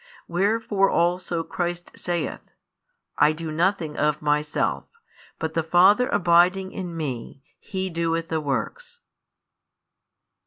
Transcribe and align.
Wherefore 0.27 0.89
also 0.89 1.43
Christ 1.43 1.91
saith: 1.95 2.39
I 3.19 3.33
do 3.33 3.51
nothing 3.51 3.97
of 3.97 4.19
Myself, 4.19 4.85
but 5.37 5.53
the 5.53 5.61
Father 5.61 6.09
abiding 6.09 6.71
in 6.71 6.97
Me, 6.97 7.43
He 7.59 7.91
doeth 7.91 8.29
the 8.29 8.41
works. 8.41 8.99